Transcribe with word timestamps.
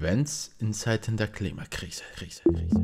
Events 0.00 0.56
in 0.58 0.72
Zeiten 0.72 1.18
der 1.18 1.26
Klimakrise. 1.26 2.02
Krise, 2.14 2.42
Krise. 2.44 2.74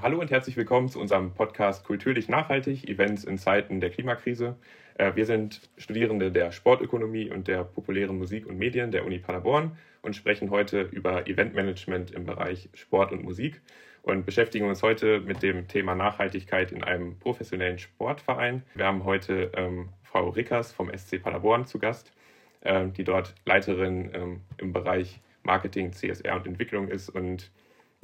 Hallo 0.00 0.20
und 0.20 0.30
herzlich 0.30 0.56
willkommen 0.56 0.88
zu 0.88 1.00
unserem 1.00 1.34
Podcast 1.34 1.84
Kulturlich 1.84 2.28
Nachhaltig, 2.28 2.88
Events 2.88 3.24
in 3.24 3.38
Zeiten 3.38 3.80
der 3.80 3.90
Klimakrise. 3.90 4.54
Äh, 4.94 5.16
wir 5.16 5.26
sind 5.26 5.60
Studierende 5.76 6.30
der 6.30 6.52
Sportökonomie 6.52 7.28
und 7.28 7.48
der 7.48 7.64
populären 7.64 8.18
Musik 8.18 8.46
und 8.46 8.56
Medien 8.56 8.92
der 8.92 9.04
Uni 9.04 9.18
Paderborn 9.18 9.76
und 10.02 10.14
sprechen 10.14 10.50
heute 10.50 10.82
über 10.82 11.26
Eventmanagement 11.26 12.12
im 12.12 12.24
Bereich 12.24 12.68
Sport 12.72 13.10
und 13.10 13.24
Musik 13.24 13.60
und 14.02 14.24
beschäftigen 14.24 14.68
uns 14.68 14.80
heute 14.84 15.18
mit 15.22 15.42
dem 15.42 15.66
Thema 15.66 15.96
Nachhaltigkeit 15.96 16.70
in 16.70 16.84
einem 16.84 17.18
professionellen 17.18 17.80
Sportverein. 17.80 18.62
Wir 18.76 18.86
haben 18.86 19.02
heute 19.02 19.50
ähm, 19.56 19.88
Frau 20.04 20.28
Rickers 20.28 20.70
vom 20.70 20.88
SC 20.96 21.20
Paderborn 21.20 21.66
zu 21.66 21.80
Gast, 21.80 22.12
äh, 22.60 22.86
die 22.90 23.02
dort 23.02 23.34
Leiterin 23.44 24.12
ähm, 24.14 24.40
im 24.58 24.72
Bereich 24.72 25.20
Marketing, 25.42 25.92
CSR 25.92 26.36
und 26.36 26.46
Entwicklung 26.46 26.88
ist 26.88 27.08
und 27.08 27.50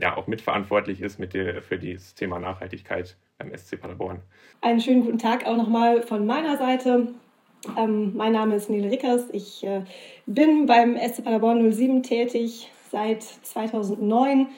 ja 0.00 0.16
auch 0.16 0.26
mitverantwortlich 0.26 1.00
ist 1.00 1.18
mit 1.18 1.34
der, 1.34 1.62
für 1.62 1.78
das 1.78 2.14
Thema 2.14 2.38
Nachhaltigkeit 2.38 3.16
beim 3.38 3.56
SC 3.56 3.80
Paderborn. 3.80 4.20
Einen 4.60 4.80
schönen 4.80 5.02
guten 5.02 5.18
Tag 5.18 5.46
auch 5.46 5.56
nochmal 5.56 6.02
von 6.02 6.26
meiner 6.26 6.56
Seite. 6.56 7.14
Ähm, 7.76 8.16
mein 8.16 8.32
Name 8.32 8.54
ist 8.54 8.70
Nele 8.70 8.90
Rickers. 8.90 9.28
Ich 9.32 9.64
äh, 9.64 9.82
bin 10.26 10.66
beim 10.66 10.96
SC 10.96 11.24
Paderborn 11.24 11.72
07 11.72 12.02
tätig 12.02 12.70
seit 12.90 13.22
2009 13.22 14.48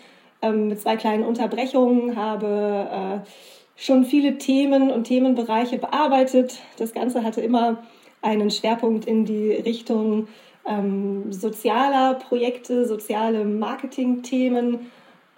ähm, 0.43 0.69
mit 0.69 0.81
zwei 0.81 0.97
kleinen 0.97 1.25
Unterbrechungen, 1.25 2.17
habe 2.17 3.23
äh, 3.27 3.29
schon 3.77 4.05
viele 4.05 4.39
Themen 4.39 4.91
und 4.91 5.05
Themenbereiche 5.05 5.79
bearbeitet. 5.79 6.61
Das 6.77 6.93
Ganze 6.93 7.25
hatte 7.25 7.41
immer 7.41 7.83
einen 8.23 8.51
Schwerpunkt 8.51 9.07
in 9.07 9.25
die 9.25 9.53
Richtung 9.53 10.29
ähm, 10.67 11.33
sozialer 11.33 12.15
Projekte, 12.15 12.87
soziale 12.87 13.45
Marketingthemen. 13.45 14.91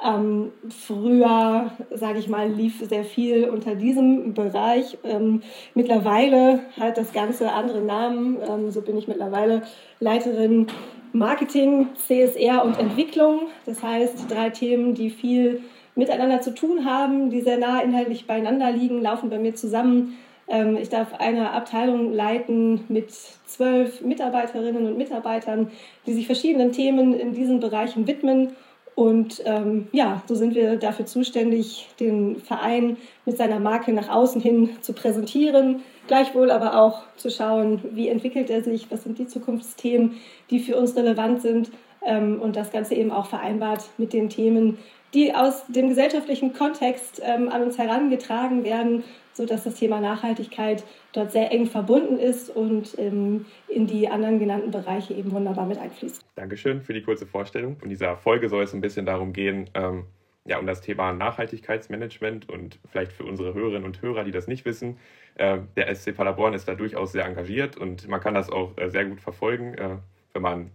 Ähm, 0.05 0.51
früher, 0.69 1.71
sage 1.95 2.19
ich 2.19 2.29
mal, 2.29 2.51
lief 2.51 2.81
sehr 2.81 3.05
viel 3.05 3.49
unter 3.49 3.77
diesem 3.77 4.35
Bereich. 4.35 4.99
Ähm, 5.05 5.43
mittlerweile 5.75 6.61
hat 6.79 6.99
das 6.99 7.13
Ganze 7.13 7.53
andere 7.53 7.81
Namen. 7.81 8.39
Ähm, 8.49 8.71
so 8.71 8.83
bin 8.83 8.97
ich 8.97 9.07
mittlerweile 9.07 9.63
Leiterin 10.01 10.67
Marketing, 11.13 11.89
CSR 11.95 12.65
und 12.65 12.79
Entwicklung. 12.79 13.43
Das 13.65 13.83
heißt, 13.83 14.31
drei 14.31 14.51
Themen, 14.51 14.95
die 14.95 15.11
viel 15.11 15.63
miteinander 15.95 16.41
zu 16.41 16.55
tun 16.55 16.85
haben, 16.85 17.31
die 17.31 17.43
sehr 17.43 17.59
nah 17.59 17.81
inhaltlich 17.81 18.27
beieinander 18.27 18.73
liegen, 18.73 19.03
laufen 19.03 19.31
bei 19.31 19.39
mir 19.39 19.55
zusammen. 19.55 20.19
Ähm, 20.49 20.77
ich 20.77 20.89
darf 20.89 21.15
eine 21.15 21.51
Abteilung 21.53 22.13
leiten 22.13 22.85
mit 22.89 23.11
zwölf 23.11 24.01
Mitarbeiterinnen 24.01 24.87
und 24.87 24.99
Mitarbeitern, 24.99 25.71
die 26.07 26.13
sich 26.13 26.27
verschiedenen 26.27 26.73
Themen 26.73 27.15
in 27.15 27.33
diesen 27.33 27.61
Bereichen 27.61 28.07
widmen. 28.07 28.53
Und 28.95 29.43
ähm, 29.47 29.89
ja, 29.93 30.23
so 30.27 30.35
sind 30.35 30.55
wir 30.55 30.77
dafür 30.77 31.07
zuständig, 31.07 31.89
den 31.99 32.37
Verein 32.37 32.99
mit 33.25 33.39
seiner 33.39 33.59
Marke 33.59 33.93
nach 33.93 34.11
außen 34.11 34.41
hin 34.41 34.71
zu 34.83 34.93
präsentieren, 34.93 35.81
gleichwohl 36.09 36.51
aber 36.51 36.79
auch 36.79 37.05
zu 37.17 37.31
schauen, 37.31 37.81
wie 37.93 38.09
entwickelt 38.09 38.51
er 38.51 38.63
sich, 38.63 38.91
was 38.91 39.05
sind 39.05 39.19
die 39.19 39.27
Zukunftsthemen, 39.27 40.17
die 40.51 40.59
für 40.59 40.77
uns 40.77 40.95
relevant 40.95 41.41
sind 41.41 41.71
ähm, 42.05 42.41
und 42.43 42.57
das 42.57 42.71
Ganze 42.71 42.95
eben 42.95 43.11
auch 43.11 43.27
vereinbart 43.27 43.89
mit 43.97 44.13
den 44.13 44.29
Themen, 44.29 44.77
die 45.15 45.35
aus 45.35 45.67
dem 45.67 45.89
gesellschaftlichen 45.89 46.53
Kontext 46.53 47.21
ähm, 47.25 47.49
an 47.49 47.63
uns 47.63 47.79
herangetragen 47.79 48.65
werden 48.65 49.05
sodass 49.33 49.65
das 49.65 49.75
Thema 49.75 50.01
Nachhaltigkeit 50.01 50.85
dort 51.13 51.33
sehr 51.33 51.51
eng 51.53 51.67
verbunden 51.67 52.19
ist 52.19 52.51
und 52.51 52.99
ähm, 52.99 53.47
in 53.69 53.87
die 53.87 54.09
anderen 54.09 54.39
genannten 54.39 54.71
Bereiche 54.71 55.15
eben 55.15 55.33
wunderbar 55.33 55.67
mit 55.67 55.79
einfließt. 55.79 56.25
Dankeschön 56.35 56.83
für 56.83 56.93
die 56.93 57.03
kurze 57.03 57.27
Vorstellung. 57.27 57.77
In 57.83 57.89
dieser 57.89 58.17
Folge 58.17 58.49
soll 58.49 58.65
es 58.65 58.75
ein 58.75 58.81
bisschen 58.81 59.07
darum 59.07 59.33
gehen, 59.33 59.71
ähm, 59.75 60.05
ja, 60.45 60.59
um 60.59 60.67
das 60.67 60.81
Thema 60.81 61.13
Nachhaltigkeitsmanagement 61.13 62.49
und 62.49 62.79
vielleicht 62.91 63.13
für 63.13 63.25
unsere 63.25 63.55
Hörerinnen 63.55 63.85
und 63.85 64.03
Hörer, 64.03 64.25
die 64.25 64.33
das 64.33 64.49
nicht 64.49 64.65
wissen. 64.65 64.99
Äh, 65.37 65.59
der 65.77 65.95
SC 65.95 66.15
Paderborn 66.15 66.53
ist 66.53 66.67
da 66.69 66.75
durchaus 66.75 67.13
sehr 67.13 67.25
engagiert 67.25 67.77
und 67.77 68.09
man 68.09 68.21
kann 68.21 68.35
das 68.35 68.51
auch 68.51 68.77
äh, 68.77 68.91
sehr 68.91 69.05
gut 69.05 69.21
verfolgen, 69.21 69.75
äh, 69.75 69.97
wenn 70.33 70.43
man 70.43 70.71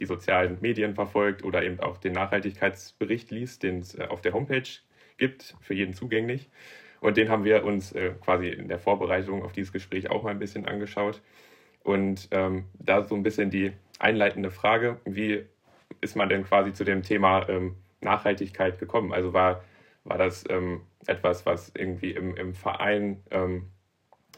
die 0.00 0.06
sozialen 0.06 0.58
Medien 0.60 0.94
verfolgt 0.94 1.44
oder 1.44 1.62
eben 1.62 1.78
auch 1.80 1.98
den 1.98 2.14
Nachhaltigkeitsbericht 2.14 3.30
liest, 3.30 3.62
den 3.62 3.78
es 3.78 3.96
äh, 3.96 4.06
auf 4.08 4.22
der 4.22 4.32
Homepage 4.32 4.68
gibt, 5.18 5.54
für 5.60 5.74
jeden 5.74 5.94
zugänglich. 5.94 6.48
Und 7.00 7.16
den 7.16 7.28
haben 7.28 7.44
wir 7.44 7.64
uns 7.64 7.92
äh, 7.92 8.12
quasi 8.20 8.48
in 8.48 8.68
der 8.68 8.78
Vorbereitung 8.78 9.42
auf 9.42 9.52
dieses 9.52 9.72
Gespräch 9.72 10.10
auch 10.10 10.22
mal 10.22 10.30
ein 10.30 10.38
bisschen 10.38 10.66
angeschaut. 10.66 11.20
Und 11.82 12.28
ähm, 12.30 12.64
da 12.78 13.04
so 13.04 13.14
ein 13.14 13.22
bisschen 13.22 13.50
die 13.50 13.72
einleitende 13.98 14.50
Frage, 14.50 14.98
wie 15.04 15.44
ist 16.00 16.16
man 16.16 16.28
denn 16.28 16.44
quasi 16.44 16.72
zu 16.72 16.84
dem 16.84 17.02
Thema 17.02 17.48
ähm, 17.48 17.76
Nachhaltigkeit 18.00 18.78
gekommen? 18.78 19.12
Also 19.12 19.32
war, 19.32 19.64
war 20.04 20.18
das 20.18 20.44
ähm, 20.48 20.82
etwas, 21.06 21.46
was 21.46 21.72
irgendwie 21.74 22.12
im, 22.12 22.36
im 22.36 22.54
Verein 22.54 23.22
ähm, 23.30 23.70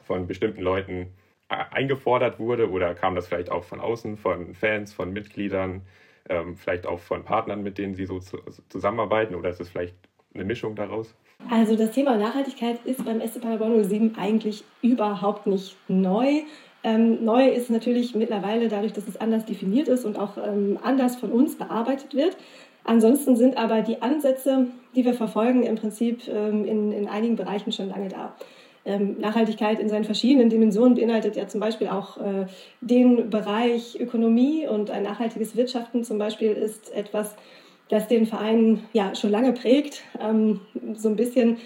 von 0.04 0.26
bestimmten 0.26 0.62
Leuten 0.62 1.12
eingefordert 1.52 2.38
wurde 2.38 2.70
oder 2.70 2.94
kam 2.94 3.14
das 3.14 3.28
vielleicht 3.28 3.50
auch 3.50 3.64
von 3.64 3.80
außen, 3.80 4.16
von 4.16 4.54
Fans, 4.54 4.92
von 4.92 5.12
Mitgliedern, 5.12 5.82
ähm, 6.28 6.56
vielleicht 6.56 6.86
auch 6.86 7.00
von 7.00 7.24
Partnern, 7.24 7.62
mit 7.62 7.78
denen 7.78 7.94
Sie 7.94 8.06
so 8.06 8.18
zu, 8.18 8.38
zusammenarbeiten 8.68 9.34
oder 9.34 9.50
ist 9.50 9.60
es 9.60 9.68
vielleicht 9.68 9.96
eine 10.34 10.44
Mischung 10.44 10.74
daraus? 10.74 11.14
Also 11.50 11.76
das 11.76 11.92
Thema 11.92 12.16
Nachhaltigkeit 12.16 12.84
ist 12.84 13.04
beim 13.04 13.20
SC 13.20 13.40
Paderborn 13.40 13.82
07 13.82 14.16
eigentlich 14.16 14.64
überhaupt 14.80 15.46
nicht 15.46 15.76
neu. 15.88 16.42
Ähm, 16.84 17.24
neu 17.24 17.48
ist 17.48 17.70
natürlich 17.70 18.14
mittlerweile 18.14 18.68
dadurch, 18.68 18.92
dass 18.92 19.08
es 19.08 19.16
anders 19.16 19.44
definiert 19.44 19.88
ist 19.88 20.04
und 20.04 20.18
auch 20.18 20.36
ähm, 20.36 20.78
anders 20.82 21.16
von 21.16 21.30
uns 21.30 21.56
bearbeitet 21.56 22.14
wird. 22.14 22.36
Ansonsten 22.84 23.36
sind 23.36 23.56
aber 23.56 23.82
die 23.82 24.02
Ansätze, 24.02 24.66
die 24.94 25.04
wir 25.04 25.14
verfolgen, 25.14 25.62
im 25.62 25.76
Prinzip 25.76 26.26
ähm, 26.28 26.64
in, 26.64 26.92
in 26.92 27.08
einigen 27.08 27.36
Bereichen 27.36 27.70
schon 27.70 27.88
lange 27.88 28.08
da. 28.08 28.34
Ähm, 28.84 29.20
Nachhaltigkeit 29.20 29.78
in 29.78 29.88
seinen 29.88 30.04
verschiedenen 30.04 30.50
Dimensionen 30.50 30.94
beinhaltet 30.94 31.36
ja 31.36 31.46
zum 31.46 31.60
Beispiel 31.60 31.88
auch 31.88 32.16
äh, 32.16 32.46
den 32.80 33.30
Bereich 33.30 33.98
Ökonomie 34.00 34.66
und 34.66 34.90
ein 34.90 35.04
nachhaltiges 35.04 35.56
Wirtschaften 35.56 36.02
zum 36.02 36.18
Beispiel 36.18 36.52
ist 36.52 36.92
etwas, 36.92 37.36
das 37.88 38.08
den 38.08 38.26
Verein 38.26 38.82
ja 38.92 39.14
schon 39.14 39.30
lange 39.30 39.52
prägt. 39.52 40.02
Ähm, 40.20 40.60
so 40.94 41.08
ein 41.08 41.16
bisschen 41.16 41.58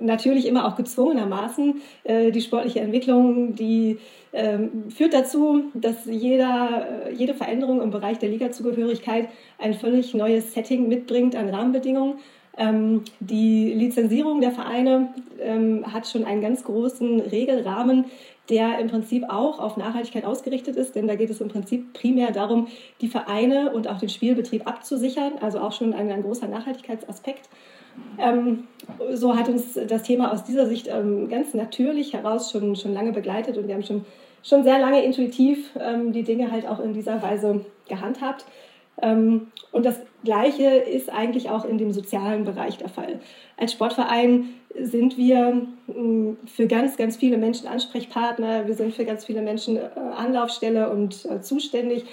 natürlich 0.00 0.46
immer 0.46 0.66
auch 0.66 0.76
gezwungenermaßen. 0.76 1.80
Äh, 2.04 2.30
die 2.30 2.40
sportliche 2.40 2.80
Entwicklung, 2.80 3.54
die 3.54 3.98
ähm, 4.32 4.90
führt 4.90 5.14
dazu, 5.14 5.64
dass 5.74 6.06
jeder, 6.06 7.06
äh, 7.06 7.14
jede 7.14 7.34
Veränderung 7.34 7.82
im 7.82 7.90
Bereich 7.90 8.18
der 8.18 8.28
Ligazugehörigkeit 8.28 9.28
ein 9.58 9.74
völlig 9.74 10.14
neues 10.14 10.54
Setting 10.54 10.88
mitbringt 10.88 11.36
an 11.36 11.48
Rahmenbedingungen. 11.48 12.14
Ähm, 12.58 13.02
die 13.20 13.72
Lizenzierung 13.72 14.40
der 14.40 14.50
Vereine 14.50 15.08
ähm, 15.40 15.84
hat 15.92 16.06
schon 16.06 16.24
einen 16.24 16.42
ganz 16.42 16.64
großen 16.64 17.20
Regelrahmen, 17.20 18.06
der 18.50 18.78
im 18.78 18.88
Prinzip 18.88 19.24
auch 19.28 19.58
auf 19.58 19.76
Nachhaltigkeit 19.76 20.24
ausgerichtet 20.24 20.76
ist, 20.76 20.94
denn 20.94 21.06
da 21.06 21.14
geht 21.14 21.30
es 21.30 21.40
im 21.40 21.48
Prinzip 21.48 21.92
primär 21.94 22.32
darum, 22.32 22.68
die 23.00 23.08
Vereine 23.08 23.72
und 23.72 23.88
auch 23.88 23.98
den 23.98 24.08
Spielbetrieb 24.08 24.66
abzusichern, 24.66 25.34
also 25.40 25.60
auch 25.60 25.72
schon 25.72 25.94
ein, 25.94 26.10
ein 26.10 26.22
großer 26.22 26.48
Nachhaltigkeitsaspekt. 26.48 27.48
Ähm, 28.18 28.64
so 29.12 29.36
hat 29.36 29.48
uns 29.48 29.78
das 29.86 30.02
Thema 30.02 30.32
aus 30.32 30.44
dieser 30.44 30.66
Sicht 30.66 30.88
ähm, 30.88 31.28
ganz 31.28 31.54
natürlich 31.54 32.12
heraus 32.12 32.50
schon, 32.50 32.74
schon 32.76 32.94
lange 32.94 33.12
begleitet 33.12 33.56
und 33.58 33.68
wir 33.68 33.74
haben 33.74 33.82
schon, 33.82 34.04
schon 34.42 34.64
sehr 34.64 34.78
lange 34.78 35.02
intuitiv 35.04 35.70
ähm, 35.78 36.12
die 36.12 36.22
Dinge 36.22 36.50
halt 36.50 36.66
auch 36.66 36.80
in 36.80 36.94
dieser 36.94 37.22
Weise 37.22 37.64
gehandhabt. 37.88 38.44
Ähm, 39.00 39.48
und 39.70 39.86
das 39.86 40.00
Gleiche 40.24 40.68
ist 40.68 41.10
eigentlich 41.10 41.50
auch 41.50 41.64
in 41.64 41.78
dem 41.78 41.92
sozialen 41.92 42.44
Bereich 42.44 42.78
der 42.78 42.88
Fall. 42.88 43.20
Als 43.56 43.72
Sportverein 43.72 44.50
sind 44.78 45.16
wir 45.16 45.66
mm, 45.86 46.36
für 46.46 46.66
ganz, 46.66 46.96
ganz 46.96 47.16
viele 47.16 47.38
Menschen 47.38 47.66
Ansprechpartner. 47.66 48.66
Wir 48.66 48.74
sind 48.74 48.94
für 48.94 49.04
ganz 49.04 49.24
viele 49.24 49.42
Menschen 49.42 49.76
äh, 49.76 49.88
Anlaufstelle 50.16 50.90
und 50.90 51.26
äh, 51.26 51.40
zuständig. 51.40 52.04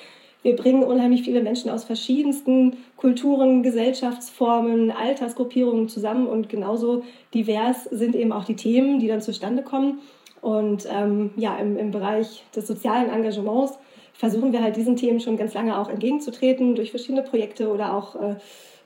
Wir 0.42 0.56
bringen 0.56 0.84
unheimlich 0.84 1.24
viele 1.24 1.42
Menschen 1.42 1.70
aus 1.70 1.84
verschiedensten 1.84 2.78
Kulturen, 2.96 3.62
Gesellschaftsformen, 3.62 4.90
Altersgruppierungen 4.90 5.90
zusammen 5.90 6.28
und 6.28 6.48
genauso 6.48 7.04
divers 7.34 7.84
sind 7.84 8.16
eben 8.16 8.32
auch 8.32 8.46
die 8.46 8.56
Themen, 8.56 9.00
die 9.00 9.08
dann 9.08 9.22
zustande 9.22 9.64
kommen. 9.64 10.00
Und 10.42 10.88
ähm, 10.90 11.32
ja, 11.36 11.58
im, 11.58 11.78
im 11.78 11.92
Bereich 11.92 12.46
des 12.56 12.68
sozialen 12.68 13.10
Engagements 13.10 13.78
versuchen 14.20 14.52
wir 14.52 14.62
halt 14.62 14.76
diesen 14.76 14.98
Themen 14.98 15.22
schon 15.22 15.38
ganz 15.38 15.54
lange 15.54 15.80
auch 15.80 15.90
entgegenzutreten 15.90 16.76
durch 16.76 16.92
verschiedene 16.92 17.24
Projekte 17.24 17.70
oder 17.70 17.94
auch 17.94 18.16
äh, 18.16 18.36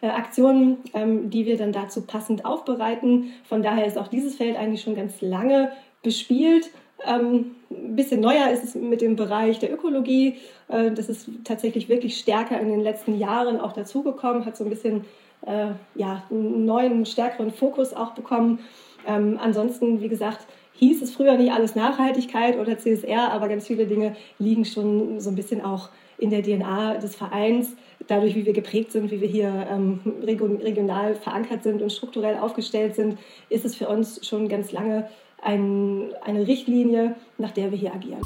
äh, 0.01 0.07
Aktionen, 0.07 0.77
ähm, 0.93 1.31
die 1.31 1.47
wir 1.47 1.57
dann 1.57 1.71
dazu 1.71 2.01
passend 2.05 2.45
aufbereiten. 2.45 3.33
Von 3.43 3.63
daher 3.63 3.87
ist 3.87 3.97
auch 3.97 4.09
dieses 4.09 4.35
Feld 4.35 4.55
eigentlich 4.55 4.83
schon 4.83 4.93
ganz 4.93 5.21
lange 5.21 5.71
bespielt. 6.03 6.69
Ähm, 7.03 7.55
ein 7.71 7.95
bisschen 7.95 8.21
neuer 8.21 8.51
ist 8.51 8.63
es 8.63 8.75
mit 8.75 9.01
dem 9.01 9.15
Bereich 9.15 9.57
der 9.57 9.73
Ökologie. 9.73 10.35
Äh, 10.67 10.91
das 10.91 11.09
ist 11.09 11.27
tatsächlich 11.43 11.89
wirklich 11.89 12.19
stärker 12.19 12.59
in 12.59 12.69
den 12.69 12.81
letzten 12.81 13.17
Jahren 13.17 13.59
auch 13.59 13.73
dazugekommen, 13.73 14.45
hat 14.45 14.55
so 14.55 14.63
ein 14.65 14.69
bisschen 14.69 15.03
äh, 15.47 15.69
ja, 15.95 16.21
einen 16.29 16.63
neuen, 16.63 17.07
stärkeren 17.07 17.51
Fokus 17.51 17.95
auch 17.95 18.11
bekommen. 18.11 18.59
Ähm, 19.07 19.39
ansonsten, 19.41 19.99
wie 19.99 20.09
gesagt, 20.09 20.45
hieß 20.73 21.01
es 21.01 21.11
früher 21.11 21.37
nicht 21.37 21.51
alles 21.51 21.75
Nachhaltigkeit 21.75 22.57
oder 22.57 22.77
CSR, 22.77 23.31
aber 23.31 23.47
ganz 23.47 23.67
viele 23.67 23.85
Dinge 23.85 24.15
liegen 24.39 24.65
schon 24.65 25.19
so 25.19 25.29
ein 25.29 25.35
bisschen 25.35 25.61
auch 25.63 25.89
in 26.17 26.29
der 26.29 26.43
DNA 26.43 26.97
des 26.97 27.15
Vereins, 27.15 27.75
dadurch, 28.07 28.35
wie 28.35 28.45
wir 28.45 28.53
geprägt 28.53 28.91
sind, 28.91 29.11
wie 29.11 29.21
wir 29.21 29.27
hier 29.27 29.67
ähm, 29.69 29.99
regional 30.23 31.15
verankert 31.15 31.63
sind 31.63 31.81
und 31.81 31.91
strukturell 31.91 32.37
aufgestellt 32.37 32.95
sind, 32.95 33.17
ist 33.49 33.65
es 33.65 33.75
für 33.75 33.87
uns 33.87 34.25
schon 34.25 34.47
ganz 34.47 34.71
lange 34.71 35.09
ein, 35.41 36.11
eine 36.21 36.47
Richtlinie, 36.47 37.15
nach 37.37 37.51
der 37.51 37.71
wir 37.71 37.77
hier 37.77 37.93
agieren. 37.93 38.21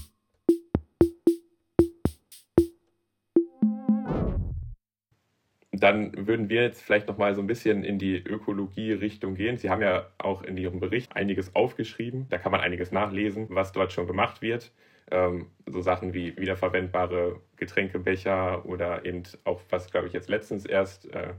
Dann 5.80 6.28
würden 6.28 6.50
wir 6.50 6.64
jetzt 6.64 6.82
vielleicht 6.82 7.08
noch 7.08 7.18
mal 7.18 7.36
so 7.36 7.42
ein 7.42 7.48
bisschen 7.48 7.84
in 7.84 8.00
die 8.00 8.18
Ökologie-Richtung 8.18 9.36
gehen. 9.36 9.58
Sie 9.58 9.70
haben 9.70 9.82
ja 9.82 10.08
auch 10.18 10.44
in 10.44 10.58
Ihrem 10.58 10.80
Bericht 10.80 11.16
einiges 11.16 11.56
aufgeschrieben. 11.56 12.28
Da 12.30 12.38
kann 12.38 12.52
man 12.52 12.62
einiges 12.62 12.92
nachlesen, 12.92 13.48
was 13.50 13.72
dort 13.72 13.94
schon 13.94 14.08
gemacht 14.08 14.42
wird. 14.42 14.72
Ähm, 15.10 15.48
so 15.66 15.82
Sachen 15.82 16.14
wie 16.14 16.38
wiederverwendbare 16.38 17.40
Getränkebecher 17.56 18.66
oder 18.66 19.06
eben 19.06 19.24
auch, 19.46 19.62
was 19.70 19.90
glaube 19.90 20.08
ich 20.08 20.14
jetzt 20.14 20.30
letztens 20.30 20.66
erst 20.66 21.14
äh, 21.14 21.34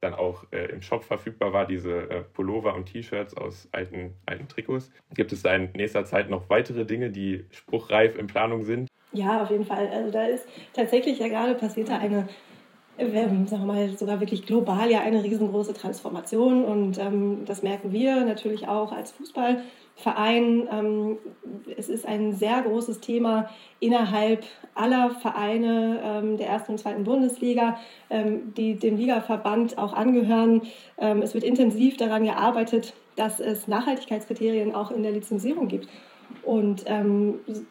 dann 0.00 0.14
auch 0.14 0.44
äh, 0.52 0.66
im 0.66 0.82
Shop 0.82 1.02
verfügbar 1.02 1.52
war, 1.52 1.66
diese 1.66 2.10
äh, 2.10 2.22
Pullover 2.22 2.74
und 2.74 2.86
T-Shirts 2.86 3.36
aus 3.36 3.68
alten, 3.72 4.14
alten 4.26 4.48
Trikots. 4.48 4.90
Gibt 5.14 5.32
es 5.32 5.42
da 5.42 5.54
in 5.54 5.70
nächster 5.72 6.04
Zeit 6.04 6.30
noch 6.30 6.48
weitere 6.50 6.84
Dinge, 6.84 7.10
die 7.10 7.44
spruchreif 7.50 8.16
in 8.16 8.26
Planung 8.26 8.64
sind? 8.64 8.88
Ja, 9.12 9.42
auf 9.42 9.50
jeden 9.50 9.64
Fall. 9.64 9.88
Also 9.88 10.10
da 10.10 10.26
ist 10.26 10.46
tatsächlich 10.72 11.18
ja 11.18 11.28
gerade 11.28 11.54
passiert 11.54 11.88
da 11.88 11.98
eine 11.98 12.28
sagen 12.96 13.48
wir 13.48 13.58
mal, 13.58 13.88
sogar 13.96 14.20
wirklich 14.20 14.46
global 14.46 14.90
ja 14.90 15.00
eine 15.00 15.22
riesengroße 15.24 15.74
Transformation. 15.74 16.64
Und 16.64 16.98
ähm, 16.98 17.44
das 17.44 17.62
merken 17.62 17.92
wir 17.92 18.24
natürlich 18.24 18.68
auch 18.68 18.92
als 18.92 19.12
Fußballverein. 19.12 20.68
Ähm, 20.70 21.18
es 21.76 21.88
ist 21.88 22.06
ein 22.06 22.34
sehr 22.34 22.62
großes 22.62 23.00
Thema 23.00 23.50
innerhalb 23.80 24.44
aller 24.74 25.10
Vereine 25.10 26.00
ähm, 26.04 26.36
der 26.36 26.48
ersten 26.48 26.72
und 26.72 26.78
zweiten 26.78 27.04
Bundesliga, 27.04 27.78
ähm, 28.10 28.54
die 28.56 28.76
dem 28.76 28.96
Ligaverband 28.96 29.76
auch 29.76 29.92
angehören. 29.92 30.62
Ähm, 30.98 31.22
es 31.22 31.34
wird 31.34 31.44
intensiv 31.44 31.96
daran 31.96 32.24
gearbeitet, 32.24 32.94
dass 33.16 33.40
es 33.40 33.66
Nachhaltigkeitskriterien 33.66 34.74
auch 34.74 34.90
in 34.90 35.02
der 35.02 35.12
Lizenzierung 35.12 35.68
gibt. 35.68 35.88
Und 36.42 36.84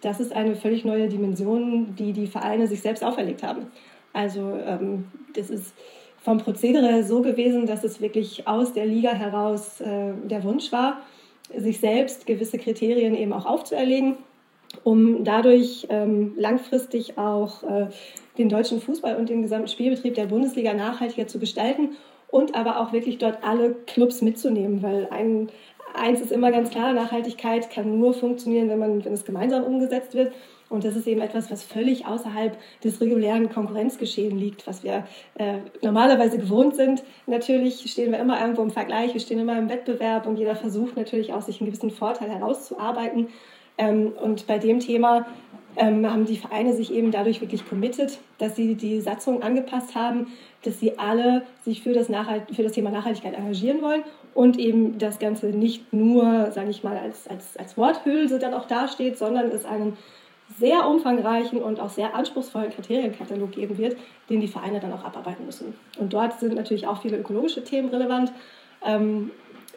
das 0.02 0.20
ist 0.20 0.32
eine 0.32 0.56
völlig 0.56 0.86
neue 0.86 1.08
Dimension, 1.08 1.96
die 1.96 2.14
die 2.14 2.28
Vereine 2.28 2.68
sich 2.68 2.82
selbst 2.82 3.04
auferlegt 3.04 3.44
haben. 3.44 3.68
Also 4.14 4.58
ähm, 4.66 5.06
das 5.36 5.50
ist 5.50 5.74
vom 6.24 6.38
Prozedere 6.38 7.04
so 7.04 7.22
gewesen, 7.22 7.66
dass 7.66 7.84
es 7.84 8.00
wirklich 8.00 8.48
aus 8.48 8.74
der 8.74 8.86
Liga 8.86 9.12
heraus 9.12 9.82
äh, 9.82 10.14
der 10.24 10.44
Wunsch 10.44 10.72
war, 10.72 11.02
sich 11.56 11.80
selbst 11.80 12.26
gewisse 12.26 12.58
Kriterien 12.58 13.16
eben 13.16 13.34
auch 13.34 13.46
aufzuerlegen, 13.46 14.16
um 14.84 15.24
dadurch 15.24 15.88
ähm, 15.90 16.34
langfristig 16.38 17.18
auch 17.18 17.64
äh, 17.64 17.88
den 18.38 18.50
deutschen 18.50 18.80
Fußball 18.80 19.18
und 19.18 19.30
den 19.30 19.42
gesamten 19.42 19.68
Spielbetrieb 19.68 20.16
der 20.16 20.28
Bundesliga 20.28 20.74
nachhaltiger 20.74 21.28
zu 21.28 21.40
gestalten 21.40 21.90
und 22.30 22.56
aber 22.56 22.80
auch 22.80 22.94
wirklich 22.94 23.18
dort 23.20 23.44
alle 23.44 23.76
Clubs 23.86 24.22
mitzunehmen, 24.22 24.82
weil 24.82 25.08
ein, 25.12 25.50
eins 25.94 26.22
ist 26.22 26.32
immer 26.32 26.52
ganz 26.52 26.70
klar, 26.70 26.94
Nachhaltigkeit 26.94 27.70
kann 27.70 28.00
nur 28.00 28.14
funktionieren, 28.14 28.70
wenn, 28.70 28.80
man, 28.80 29.06
wenn 29.06 29.14
es 29.14 29.26
gemeinsam 29.26 29.64
umgesetzt 29.64 30.14
wird. 30.14 30.34
Und 30.70 30.84
das 30.84 30.96
ist 30.96 31.08
eben 31.08 31.22
etwas, 31.22 31.52
was 31.52 31.64
völlig 31.64 32.08
außerhalb 32.08 32.58
des 32.84 33.00
regulären 33.00 33.50
Konkurrenzgeschehen 33.50 34.38
liegt, 34.38 34.66
was 34.66 34.84
wir 34.84 35.06
äh, 35.36 35.58
normalerweise 35.84 36.40
gewohnt 36.40 36.76
sind. 36.76 37.04
Natürlich 37.28 37.80
stehen 37.92 38.12
wir 38.12 38.20
immer 38.20 38.42
irgendwo 38.42 38.64
im 38.64 38.72
Vergleich, 38.72 39.14
wir 39.14 39.22
stehen 39.22 39.40
immer 39.40 39.58
im 39.58 39.70
Wettbewerb 39.70 40.26
und 40.26 40.38
jeder 40.38 40.56
versucht 40.56 40.98
natürlich 40.98 41.32
auch, 41.32 41.42
sich 41.42 41.62
einen 41.62 41.70
gewissen 41.70 41.92
Vorteil 41.92 42.30
herauszuarbeiten. 42.30 43.28
Ähm, 43.78 44.14
und 44.20 44.48
bei 44.48 44.58
dem 44.58 44.80
Thema 44.80 45.28
ähm, 45.76 46.10
haben 46.10 46.26
die 46.26 46.38
Vereine 46.38 46.74
sich 46.74 46.94
eben 46.94 47.12
dadurch 47.12 47.42
wirklich 47.42 47.68
committed, 47.68 48.20
dass 48.38 48.56
sie 48.56 48.76
die 48.76 49.02
Satzung 49.02 49.42
angepasst 49.42 49.96
haben, 49.96 50.28
dass 50.64 50.80
sie 50.80 50.98
alle 50.98 51.44
sich 51.64 51.82
für 51.82 51.94
das, 51.94 52.10
Nachhalt 52.10 52.44
für 52.56 52.64
das 52.64 52.74
Thema 52.74 52.90
Nachhaltigkeit 52.92 53.34
engagieren 53.34 53.82
wollen 53.82 54.04
und 54.34 54.58
eben 54.60 54.98
das 54.98 55.20
Ganze 55.20 55.48
nicht 55.48 55.94
nur, 55.94 56.52
sage 56.52 56.70
ich 56.70 56.84
mal, 56.84 56.98
als, 56.98 57.28
als, 57.28 57.58
als 57.58 57.78
Worthülse 57.78 58.40
dann 58.40 58.54
auch 58.54 58.68
dasteht, 58.68 59.18
sondern 59.18 59.50
es 59.52 59.66
einen 59.66 59.98
sehr 60.60 60.88
umfangreichen 60.88 61.62
und 61.62 61.80
auch 61.80 61.90
sehr 61.90 62.16
anspruchsvollen 62.16 62.72
Kriterienkatalog 62.72 63.52
geben 63.52 63.78
wird, 63.78 63.98
den 64.30 64.40
die 64.40 64.48
Vereine 64.48 64.80
dann 64.80 64.94
auch 64.94 65.04
abarbeiten 65.04 65.46
müssen. 65.46 65.74
Und 65.98 66.14
dort 66.14 66.40
sind 66.40 66.56
natürlich 66.56 66.88
auch 66.88 67.02
viele 67.02 67.18
ökologische 67.18 67.64
Themen 67.64 67.90
relevant, 67.90 68.32
ähm, 68.86 69.32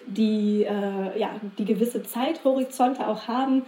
die, 0.07 0.65
äh, 0.65 1.19
ja, 1.19 1.31
die 1.59 1.65
gewisse 1.65 2.03
Zeithorizonte 2.03 3.07
auch 3.07 3.27
haben. 3.29 3.63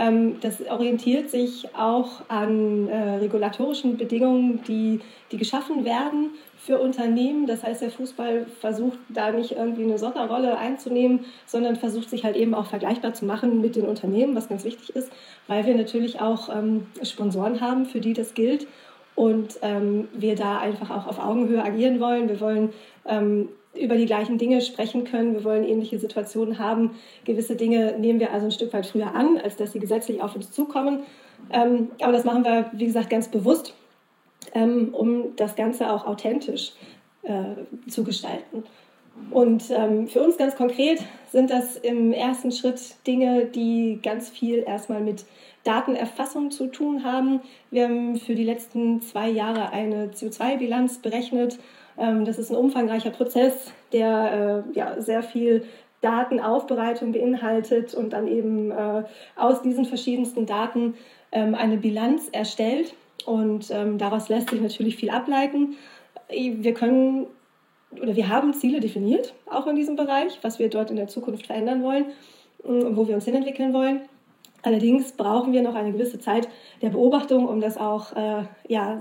Ähm, 0.00 0.40
das 0.40 0.66
orientiert 0.66 1.30
sich 1.30 1.68
auch 1.76 2.22
an 2.28 2.88
äh, 2.88 3.16
regulatorischen 3.16 3.98
Bedingungen, 3.98 4.62
die, 4.66 5.00
die 5.30 5.36
geschaffen 5.36 5.84
werden 5.84 6.30
für 6.56 6.78
Unternehmen. 6.78 7.46
Das 7.46 7.62
heißt, 7.62 7.82
der 7.82 7.90
Fußball 7.90 8.46
versucht 8.60 8.98
da 9.10 9.30
nicht 9.30 9.52
irgendwie 9.52 9.84
eine 9.84 9.98
Sonderrolle 9.98 10.56
einzunehmen, 10.56 11.26
sondern 11.44 11.76
versucht 11.76 12.08
sich 12.08 12.24
halt 12.24 12.36
eben 12.36 12.54
auch 12.54 12.64
vergleichbar 12.64 13.12
zu 13.12 13.26
machen 13.26 13.60
mit 13.60 13.76
den 13.76 13.84
Unternehmen, 13.84 14.34
was 14.34 14.48
ganz 14.48 14.64
wichtig 14.64 14.96
ist, 14.96 15.12
weil 15.48 15.66
wir 15.66 15.74
natürlich 15.74 16.20
auch 16.20 16.48
ähm, 16.48 16.86
Sponsoren 17.02 17.60
haben, 17.60 17.84
für 17.84 18.00
die 18.00 18.14
das 18.14 18.32
gilt 18.32 18.66
und 19.16 19.58
ähm, 19.60 20.08
wir 20.14 20.34
da 20.34 20.60
einfach 20.60 20.90
auch 20.90 21.06
auf 21.08 21.22
Augenhöhe 21.22 21.62
agieren 21.62 22.00
wollen. 22.00 22.26
Wir 22.30 22.40
wollen 22.40 22.72
ähm, 23.04 23.50
über 23.74 23.96
die 23.96 24.06
gleichen 24.06 24.38
Dinge 24.38 24.60
sprechen 24.60 25.04
können. 25.04 25.34
Wir 25.34 25.44
wollen 25.44 25.64
ähnliche 25.64 25.98
Situationen 25.98 26.58
haben. 26.58 26.96
Gewisse 27.24 27.56
Dinge 27.56 27.96
nehmen 27.98 28.20
wir 28.20 28.32
also 28.32 28.46
ein 28.46 28.52
Stück 28.52 28.72
weit 28.72 28.86
früher 28.86 29.14
an, 29.14 29.38
als 29.38 29.56
dass 29.56 29.72
sie 29.72 29.78
gesetzlich 29.78 30.22
auf 30.22 30.34
uns 30.34 30.50
zukommen. 30.50 31.00
Ähm, 31.52 31.90
aber 32.00 32.12
das 32.12 32.24
machen 32.24 32.44
wir, 32.44 32.70
wie 32.72 32.86
gesagt, 32.86 33.10
ganz 33.10 33.28
bewusst 33.28 33.74
ähm, 34.54 34.90
um 34.92 35.36
das 35.36 35.56
Ganze 35.56 35.90
auch 35.90 36.06
authentisch 36.06 36.72
äh, 37.22 37.88
zu 37.88 38.04
gestalten. 38.04 38.64
Und 39.30 39.64
ähm, 39.70 40.08
für 40.08 40.22
uns 40.22 40.38
ganz 40.38 40.56
konkret 40.56 41.00
sind 41.30 41.50
das 41.50 41.76
im 41.76 42.12
ersten 42.12 42.52
Schritt 42.52 42.80
Dinge, 43.06 43.44
die 43.46 43.98
ganz 44.02 44.30
viel 44.30 44.64
erstmal 44.66 45.00
mit 45.00 45.24
Datenerfassung 45.64 46.50
zu 46.50 46.68
tun 46.68 47.04
haben. 47.04 47.40
Wir 47.70 47.84
haben 47.84 48.16
für 48.16 48.34
die 48.34 48.44
letzten 48.44 49.02
zwei 49.02 49.28
Jahre 49.28 49.72
eine 49.72 50.06
CO2-Bilanz 50.08 50.98
berechnet. 50.98 51.58
Ähm, 52.00 52.24
das 52.24 52.38
ist 52.38 52.50
ein 52.50 52.56
umfangreicher 52.56 53.10
Prozess, 53.10 53.72
der 53.92 54.64
äh, 54.72 54.78
ja, 54.78 55.00
sehr 55.00 55.22
viel 55.22 55.64
Datenaufbereitung 56.00 57.12
beinhaltet 57.12 57.94
und 57.94 58.12
dann 58.12 58.26
eben 58.26 58.70
äh, 58.70 59.04
aus 59.36 59.62
diesen 59.62 59.84
verschiedensten 59.84 60.46
Daten 60.46 60.94
ähm, 61.30 61.54
eine 61.54 61.76
Bilanz 61.76 62.28
erstellt. 62.32 62.94
Und 63.26 63.70
ähm, 63.70 63.98
daraus 63.98 64.30
lässt 64.30 64.50
sich 64.50 64.60
natürlich 64.60 64.96
viel 64.96 65.10
ableiten. 65.10 65.76
Wir 66.30 66.72
können 66.72 67.26
oder 68.00 68.14
wir 68.16 68.28
haben 68.28 68.54
Ziele 68.54 68.80
definiert, 68.80 69.34
auch 69.46 69.66
in 69.66 69.76
diesem 69.76 69.96
Bereich, 69.96 70.38
was 70.42 70.58
wir 70.58 70.70
dort 70.70 70.90
in 70.90 70.96
der 70.96 71.08
Zukunft 71.08 71.46
verändern 71.46 71.82
wollen, 71.82 72.06
äh, 72.64 72.96
wo 72.96 73.06
wir 73.08 73.14
uns 73.14 73.24
hinentwickeln 73.24 73.72
wollen. 73.72 74.02
Allerdings 74.62 75.12
brauchen 75.12 75.52
wir 75.52 75.62
noch 75.62 75.74
eine 75.74 75.92
gewisse 75.92 76.18
Zeit 76.18 76.48
der 76.82 76.90
Beobachtung, 76.90 77.48
um 77.48 77.60
das 77.60 77.76
auch 77.76 78.14
äh, 78.14 78.44
ja, 78.68 79.00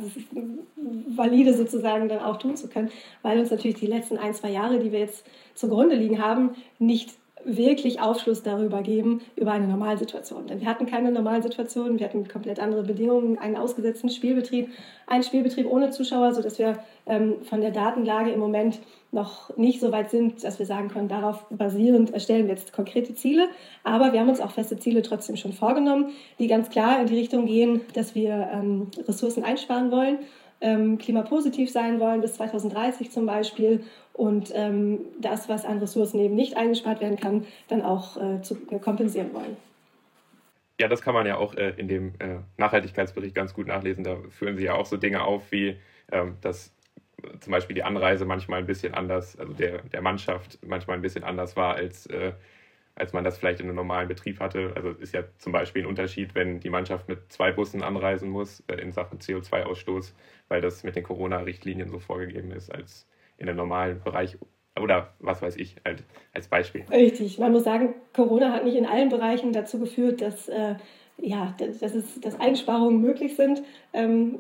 valide 1.07 1.53
sozusagen 1.53 2.07
dann 2.07 2.19
auch 2.19 2.37
tun 2.37 2.55
zu 2.55 2.69
können, 2.69 2.89
weil 3.21 3.39
uns 3.39 3.51
natürlich 3.51 3.77
die 3.77 3.87
letzten 3.87 4.17
ein, 4.17 4.33
zwei 4.33 4.51
Jahre, 4.51 4.79
die 4.79 4.91
wir 4.91 4.99
jetzt 4.99 5.25
zugrunde 5.55 5.95
liegen 5.95 6.23
haben, 6.23 6.51
nicht 6.79 7.18
wirklich 7.45 8.01
Aufschluss 8.01 8.43
darüber 8.43 8.81
geben, 8.81 9.21
über 9.35 9.51
eine 9.51 9.67
Normalsituation. 9.67 10.47
Denn 10.47 10.61
wir 10.61 10.67
hatten 10.67 10.85
keine 10.85 11.11
Normalsituation, 11.11 11.99
wir 11.99 12.05
hatten 12.05 12.27
komplett 12.27 12.59
andere 12.59 12.83
Bedingungen, 12.83 13.37
einen 13.37 13.55
ausgesetzten 13.55 14.09
Spielbetrieb, 14.09 14.69
einen 15.07 15.23
Spielbetrieb 15.23 15.65
ohne 15.69 15.89
Zuschauer, 15.91 16.33
sodass 16.33 16.59
wir 16.59 16.79
ähm, 17.05 17.41
von 17.43 17.61
der 17.61 17.71
Datenlage 17.71 18.31
im 18.31 18.39
Moment 18.39 18.79
noch 19.11 19.55
nicht 19.57 19.79
so 19.79 19.91
weit 19.91 20.11
sind, 20.11 20.43
dass 20.43 20.59
wir 20.59 20.65
sagen 20.65 20.89
können, 20.89 21.07
darauf 21.07 21.45
basierend 21.49 22.13
erstellen 22.13 22.47
wir 22.47 22.53
jetzt 22.53 22.73
konkrete 22.73 23.15
Ziele. 23.15 23.47
Aber 23.83 24.13
wir 24.13 24.19
haben 24.19 24.29
uns 24.29 24.41
auch 24.41 24.51
feste 24.51 24.77
Ziele 24.77 25.01
trotzdem 25.01 25.35
schon 25.35 25.53
vorgenommen, 25.53 26.11
die 26.37 26.47
ganz 26.47 26.69
klar 26.69 27.01
in 27.01 27.07
die 27.07 27.17
Richtung 27.17 27.45
gehen, 27.45 27.81
dass 27.93 28.13
wir 28.13 28.49
ähm, 28.53 28.87
Ressourcen 29.07 29.43
einsparen 29.43 29.91
wollen 29.91 30.19
ähm, 30.61 30.97
klimapositiv 30.97 31.71
sein 31.71 31.99
wollen 31.99 32.21
bis 32.21 32.33
2030 32.33 33.11
zum 33.11 33.25
Beispiel 33.25 33.83
und 34.13 34.51
ähm, 34.53 34.99
das, 35.19 35.47
was 35.47 35.65
an 35.65 35.79
Ressourcen 35.79 36.19
eben 36.19 36.35
nicht 36.35 36.57
eingespart 36.57 37.01
werden 37.01 37.17
kann, 37.17 37.45
dann 37.67 37.81
auch 37.81 38.17
äh, 38.17 38.41
zu, 38.41 38.55
äh, 38.69 38.79
kompensieren 38.79 39.33
wollen. 39.33 39.57
Ja, 40.79 40.87
das 40.87 41.01
kann 41.01 41.13
man 41.13 41.25
ja 41.25 41.37
auch 41.37 41.55
äh, 41.55 41.73
in 41.77 41.87
dem 41.87 42.13
äh, 42.19 42.37
Nachhaltigkeitsbericht 42.57 43.35
ganz 43.35 43.53
gut 43.53 43.67
nachlesen. 43.67 44.03
Da 44.03 44.17
führen 44.29 44.57
Sie 44.57 44.65
ja 44.65 44.75
auch 44.75 44.85
so 44.85 44.97
Dinge 44.97 45.23
auf, 45.23 45.51
wie 45.51 45.77
ähm, 46.11 46.37
dass 46.41 46.73
zum 47.39 47.51
Beispiel 47.51 47.75
die 47.75 47.83
Anreise 47.83 48.25
manchmal 48.25 48.59
ein 48.59 48.65
bisschen 48.65 48.93
anders, 48.93 49.37
also 49.37 49.53
der, 49.53 49.83
der 49.83 50.01
Mannschaft 50.01 50.59
manchmal 50.65 50.97
ein 50.97 51.01
bisschen 51.01 51.23
anders 51.23 51.55
war 51.55 51.75
als 51.75 52.05
äh, 52.07 52.33
als 52.99 53.13
man 53.13 53.23
das 53.23 53.37
vielleicht 53.37 53.61
in 53.61 53.67
einem 53.67 53.75
normalen 53.75 54.07
Betrieb 54.07 54.39
hatte. 54.39 54.73
Also 54.75 54.89
ist 54.89 55.13
ja 55.13 55.23
zum 55.37 55.51
Beispiel 55.53 55.83
ein 55.83 55.87
Unterschied, 55.87 56.35
wenn 56.35 56.59
die 56.59 56.69
Mannschaft 56.69 57.07
mit 57.07 57.31
zwei 57.31 57.51
Bussen 57.51 57.81
anreisen 57.81 58.29
muss 58.29 58.61
äh, 58.67 58.75
in 58.75 58.91
Sachen 58.91 59.19
CO2-Ausstoß, 59.19 60.13
weil 60.49 60.61
das 60.61 60.83
mit 60.83 60.95
den 60.95 61.03
Corona-Richtlinien 61.03 61.89
so 61.89 61.99
vorgegeben 61.99 62.51
ist, 62.51 62.69
als 62.73 63.07
in 63.37 63.47
einem 63.47 63.57
normalen 63.57 64.01
Bereich 64.03 64.37
Oder 64.79 65.13
was 65.19 65.41
weiß 65.41 65.55
ich, 65.55 65.77
halt 65.85 66.03
als 66.33 66.47
Beispiel. 66.47 66.83
Richtig. 66.91 67.39
Man 67.39 67.51
muss 67.51 67.63
sagen, 67.63 67.95
Corona 68.13 68.51
hat 68.51 68.65
nicht 68.65 68.75
in 68.75 68.85
allen 68.85 69.09
Bereichen 69.09 69.53
dazu 69.53 69.79
geführt, 69.79 70.21
dass, 70.21 70.49
äh, 70.49 70.75
ja, 71.17 71.55
dass, 71.57 71.95
es, 71.95 72.19
dass 72.19 72.39
Einsparungen 72.39 73.01
möglich 73.01 73.35
sind. 73.35 73.63
Ähm, 73.93 74.39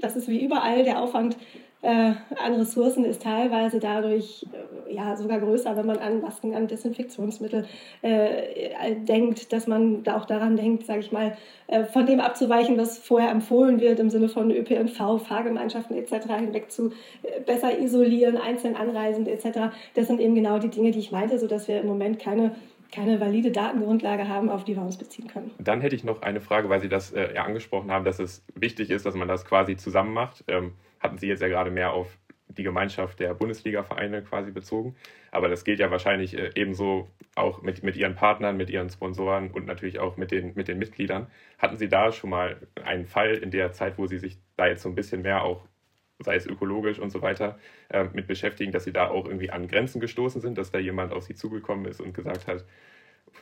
das 0.00 0.16
ist 0.16 0.28
wie 0.28 0.44
überall 0.44 0.84
der 0.84 1.00
Aufwand 1.00 1.36
äh, 1.80 2.12
an 2.42 2.54
Ressourcen 2.54 3.04
ist 3.04 3.22
teilweise 3.22 3.78
dadurch 3.78 4.44
äh, 4.52 4.94
ja 4.94 5.16
sogar 5.16 5.38
größer, 5.38 5.76
wenn 5.76 5.86
man 5.86 5.98
an 5.98 6.20
Masken, 6.20 6.54
an 6.54 6.66
Desinfektionsmittel 6.66 7.66
äh, 8.02 8.96
denkt, 8.96 9.52
dass 9.52 9.68
man 9.68 10.02
da 10.02 10.16
auch 10.16 10.24
daran 10.24 10.56
denkt, 10.56 10.86
sage 10.86 11.00
ich 11.00 11.12
mal, 11.12 11.36
äh, 11.68 11.84
von 11.84 12.06
dem 12.06 12.18
abzuweichen, 12.18 12.76
was 12.78 12.98
vorher 12.98 13.30
empfohlen 13.30 13.80
wird 13.80 14.00
im 14.00 14.10
Sinne 14.10 14.28
von 14.28 14.50
ÖPNV, 14.50 15.20
Fahrgemeinschaften 15.24 15.96
etc. 15.96 16.26
hinweg 16.38 16.72
zu 16.72 16.90
äh, 17.22 17.40
besser 17.46 17.78
isolieren, 17.78 18.36
einzeln 18.36 18.74
anreisend 18.74 19.28
etc. 19.28 19.72
Das 19.94 20.08
sind 20.08 20.20
eben 20.20 20.34
genau 20.34 20.58
die 20.58 20.70
Dinge, 20.70 20.90
die 20.90 20.98
ich 20.98 21.12
meinte, 21.12 21.38
sodass 21.38 21.68
wir 21.68 21.80
im 21.80 21.86
Moment 21.86 22.18
keine 22.18 22.56
keine 22.90 23.20
valide 23.20 23.50
Datengrundlage 23.50 24.28
haben, 24.28 24.48
auf 24.48 24.64
die 24.64 24.74
wir 24.74 24.82
uns 24.82 24.96
beziehen 24.96 25.28
können. 25.28 25.50
Dann 25.58 25.82
hätte 25.82 25.94
ich 25.94 26.04
noch 26.04 26.22
eine 26.22 26.40
Frage, 26.40 26.70
weil 26.70 26.80
Sie 26.80 26.88
das 26.88 27.12
äh, 27.12 27.34
ja 27.34 27.44
angesprochen 27.44 27.90
haben, 27.90 28.06
dass 28.06 28.18
es 28.18 28.42
wichtig 28.54 28.90
ist, 28.90 29.04
dass 29.04 29.14
man 29.14 29.28
das 29.28 29.44
quasi 29.44 29.76
zusammen 29.76 30.14
macht. 30.14 30.42
Ähm, 30.48 30.72
hatten 31.00 31.18
Sie 31.18 31.28
jetzt 31.28 31.40
ja 31.40 31.48
gerade 31.48 31.70
mehr 31.70 31.92
auf 31.92 32.18
die 32.48 32.62
Gemeinschaft 32.62 33.20
der 33.20 33.34
Bundesliga-Vereine 33.34 34.22
quasi 34.22 34.50
bezogen. 34.50 34.96
Aber 35.30 35.48
das 35.48 35.64
gilt 35.64 35.80
ja 35.80 35.90
wahrscheinlich 35.90 36.36
äh, 36.36 36.50
ebenso 36.54 37.08
auch 37.34 37.62
mit, 37.62 37.82
mit 37.82 37.96
Ihren 37.96 38.14
Partnern, 38.14 38.56
mit 38.56 38.70
Ihren 38.70 38.90
Sponsoren 38.90 39.50
und 39.50 39.66
natürlich 39.66 39.98
auch 39.98 40.16
mit 40.16 40.30
den, 40.30 40.54
mit 40.54 40.66
den 40.68 40.78
Mitgliedern. 40.78 41.26
Hatten 41.58 41.76
Sie 41.76 41.88
da 41.88 42.10
schon 42.10 42.30
mal 42.30 42.56
einen 42.82 43.06
Fall 43.06 43.34
in 43.34 43.50
der 43.50 43.72
Zeit, 43.72 43.98
wo 43.98 44.06
Sie 44.06 44.18
sich 44.18 44.38
da 44.56 44.66
jetzt 44.66 44.82
so 44.82 44.88
ein 44.88 44.94
bisschen 44.94 45.22
mehr 45.22 45.42
auch 45.42 45.66
sei 46.20 46.34
es 46.34 46.46
ökologisch 46.46 46.98
und 46.98 47.10
so 47.10 47.22
weiter, 47.22 47.58
äh, 47.90 48.04
mit 48.12 48.26
beschäftigen, 48.26 48.72
dass 48.72 48.84
sie 48.84 48.92
da 48.92 49.08
auch 49.08 49.26
irgendwie 49.26 49.50
an 49.50 49.68
Grenzen 49.68 50.00
gestoßen 50.00 50.40
sind, 50.40 50.58
dass 50.58 50.70
da 50.70 50.78
jemand 50.78 51.12
auf 51.12 51.24
sie 51.24 51.34
zugekommen 51.34 51.86
ist 51.86 52.00
und 52.00 52.12
gesagt 52.12 52.46
hat, 52.46 52.64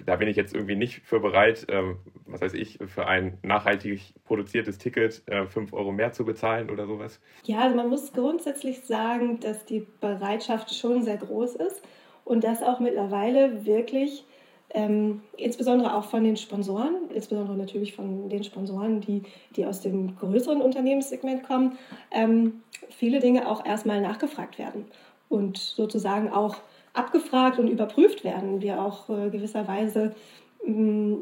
da 0.05 0.16
bin 0.16 0.28
ich 0.28 0.37
jetzt 0.37 0.55
irgendwie 0.55 0.76
nicht 0.76 1.02
für 1.05 1.21
bereit, 1.21 1.69
äh, 1.69 1.83
was 2.26 2.40
weiß 2.40 2.55
ich, 2.55 2.78
für 2.87 3.07
ein 3.07 3.38
nachhaltig 3.43 4.14
produziertes 4.25 4.78
Ticket 4.78 5.23
äh, 5.26 5.47
5 5.47 5.73
Euro 5.73 5.93
mehr 5.93 6.12
zu 6.12 6.25
bezahlen 6.25 6.71
oder 6.71 6.87
sowas? 6.87 7.21
Ja, 7.45 7.61
also 7.61 7.76
man 7.76 7.88
muss 7.88 8.12
grundsätzlich 8.12 8.81
sagen, 8.83 9.40
dass 9.40 9.64
die 9.64 9.87
Bereitschaft 10.00 10.75
schon 10.75 11.02
sehr 11.02 11.16
groß 11.16 11.57
ist 11.57 11.83
und 12.25 12.45
dass 12.45 12.62
auch 12.62 12.81
mittlerweile 12.81 13.64
wirklich 13.64 14.25
ähm, 14.71 15.23
insbesondere 15.37 15.95
auch 15.95 16.05
von 16.05 16.25
den 16.25 16.37
Sponsoren, 16.37 17.09
insbesondere 17.14 17.57
natürlich 17.57 17.95
von 17.95 18.28
den 18.28 18.45
Sponsoren, 18.45 19.00
die, 19.00 19.23
die 19.55 19.64
aus 19.64 19.81
dem 19.81 20.16
größeren 20.16 20.61
Unternehmenssegment 20.61 21.45
kommen, 21.45 21.78
ähm, 22.11 22.62
viele 22.90 23.21
Dinge 23.21 23.49
auch 23.49 23.64
erstmal 23.64 24.00
nachgefragt 24.00 24.59
werden 24.59 24.87
und 25.28 25.57
sozusagen 25.57 26.31
auch 26.31 26.57
abgefragt 26.97 27.59
und 27.59 27.69
überprüft 27.69 28.25
werden. 28.25 28.61
Wir 28.61 28.81
auch 28.81 29.09
äh, 29.09 29.31
gewisserweise 29.31 30.15
mh, 30.65 31.19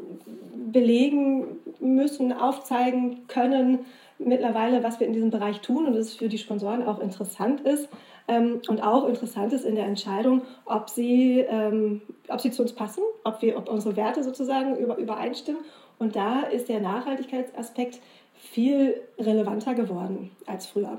belegen 0.71 1.57
müssen, 1.79 2.33
aufzeigen 2.33 3.27
können, 3.27 3.79
mittlerweile, 4.17 4.83
was 4.83 4.99
wir 4.99 5.07
in 5.07 5.13
diesem 5.13 5.29
Bereich 5.29 5.61
tun 5.61 5.87
und 5.87 5.95
es 5.95 6.15
für 6.15 6.29
die 6.29 6.37
Sponsoren 6.37 6.83
auch 6.83 6.99
interessant 6.99 7.61
ist, 7.61 7.89
ähm, 8.27 8.61
und 8.67 8.81
auch 8.81 9.07
interessant 9.07 9.53
ist 9.53 9.65
in 9.65 9.75
der 9.75 9.85
Entscheidung, 9.85 10.41
ob 10.65 10.89
sie, 10.89 11.39
ähm, 11.39 12.01
ob 12.27 12.41
sie 12.41 12.51
zu 12.51 12.63
uns 12.63 12.73
passen, 12.73 13.03
ob, 13.23 13.41
wir, 13.41 13.57
ob 13.57 13.69
unsere 13.69 13.95
Werte 13.95 14.23
sozusagen 14.23 14.77
über, 14.77 14.97
übereinstimmen. 14.97 15.61
Und 15.99 16.15
da 16.15 16.41
ist 16.41 16.67
der 16.67 16.79
Nachhaltigkeitsaspekt 16.79 17.99
viel 18.33 18.99
relevanter 19.19 19.75
geworden 19.75 20.31
als 20.45 20.65
früher. 20.65 20.97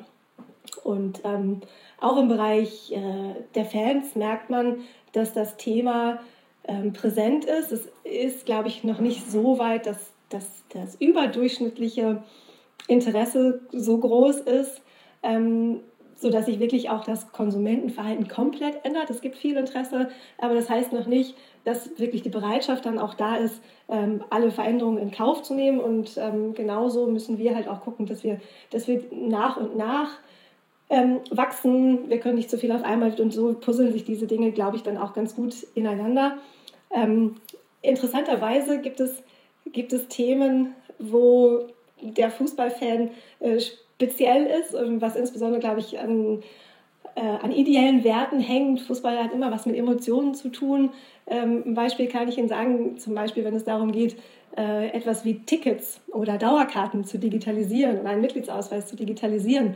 Und 0.85 1.20
ähm, 1.25 1.61
auch 2.00 2.16
im 2.18 2.28
Bereich 2.28 2.92
äh, 2.92 3.35
der 3.54 3.64
Fans 3.64 4.14
merkt 4.14 4.50
man, 4.50 4.80
dass 5.12 5.32
das 5.32 5.56
Thema 5.56 6.20
ähm, 6.64 6.92
präsent 6.92 7.44
ist. 7.44 7.73
Es 7.73 7.88
ist, 8.04 8.46
glaube 8.46 8.68
ich, 8.68 8.85
noch 8.85 9.00
nicht 9.00 9.30
so 9.30 9.58
weit, 9.58 9.87
dass, 9.87 10.12
dass 10.28 10.46
das 10.73 10.96
überdurchschnittliche 10.96 12.23
Interesse 12.88 13.61
so 13.73 13.99
groß 13.99 14.40
ist. 14.40 14.82
Ähm, 15.23 15.80
sodass 16.16 16.46
sich 16.46 16.58
wirklich 16.58 16.88
auch 16.88 17.04
das 17.04 17.30
Konsumentenverhalten 17.30 18.26
komplett 18.26 18.85
ändert. 18.85 19.11
Es 19.11 19.20
gibt 19.20 19.37
viel 19.37 19.56
Interesse, 19.56 20.08
aber 20.38 20.54
das 20.54 20.70
heißt 20.70 20.92
noch 20.92 21.06
nicht, 21.06 21.37
dass 21.64 21.99
wirklich 21.99 22.23
die 22.23 22.30
Bereitschaft 22.30 22.87
dann 22.87 22.99
auch 22.99 23.14
da 23.14 23.37
ist, 23.37 23.61
ähm, 23.88 24.25
alle 24.30 24.50
Veränderungen 24.50 24.99
in 24.99 25.11
Kauf 25.11 25.42
zu 25.42 25.54
nehmen. 25.54 25.78
Und 25.78 26.16
ähm, 26.16 26.54
genauso 26.54 27.06
müssen 27.06 27.38
wir 27.38 27.54
halt 27.54 27.68
auch 27.68 27.82
gucken, 27.82 28.06
dass 28.06 28.25
wir, 28.25 28.40
dass 28.70 28.88
wir 28.88 29.04
nach 29.12 29.58
und 29.58 29.76
nach 29.76 30.08
ähm, 30.88 31.20
wachsen. 31.30 32.08
Wir 32.08 32.20
können 32.20 32.36
nicht 32.36 32.50
zu 32.50 32.58
viel 32.58 32.72
auf 32.72 32.84
einmal 32.84 33.12
und 33.20 33.32
so 33.32 33.54
puzzeln 33.54 33.92
sich 33.92 34.04
diese 34.04 34.26
Dinge, 34.26 34.52
glaube 34.52 34.76
ich, 34.76 34.82
dann 34.82 34.98
auch 34.98 35.12
ganz 35.14 35.34
gut 35.34 35.54
ineinander. 35.74 36.38
interessanterweise 37.82 38.80
gibt 38.80 39.00
es, 39.00 39.22
gibt 39.72 39.92
es 39.92 40.08
Themen, 40.08 40.74
wo 40.98 41.66
der 42.00 42.30
Fußballfan 42.30 43.10
äh, 43.40 43.60
speziell 43.60 44.46
ist, 44.46 44.74
was 45.00 45.16
insbesondere, 45.16 45.60
glaube 45.60 45.80
ich, 45.80 45.98
an, 45.98 46.42
äh, 47.14 47.20
an 47.20 47.52
ideellen 47.52 48.04
Werten 48.04 48.40
hängt. 48.40 48.80
Fußball 48.82 49.22
hat 49.22 49.32
immer 49.32 49.50
was 49.50 49.66
mit 49.66 49.76
Emotionen 49.76 50.34
zu 50.34 50.50
tun. 50.50 50.90
Ähm, 51.26 51.62
ein 51.66 51.74
Beispiel 51.74 52.08
kann 52.08 52.28
ich 52.28 52.38
Ihnen 52.38 52.48
sagen, 52.48 52.98
zum 52.98 53.14
Beispiel, 53.14 53.44
wenn 53.44 53.54
es 53.54 53.64
darum 53.64 53.92
geht, 53.92 54.16
äh, 54.56 54.88
etwas 54.88 55.24
wie 55.24 55.40
Tickets 55.40 56.00
oder 56.08 56.38
Dauerkarten 56.38 57.04
zu 57.04 57.18
digitalisieren 57.18 58.00
oder 58.00 58.10
einen 58.10 58.20
Mitgliedsausweis 58.20 58.86
zu 58.86 58.96
digitalisieren. 58.96 59.74